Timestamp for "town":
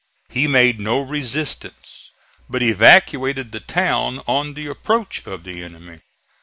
3.59-4.23